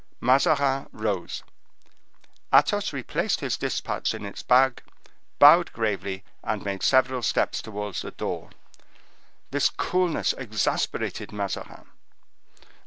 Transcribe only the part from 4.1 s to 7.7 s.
in its bag, bowed gravely, and made several steps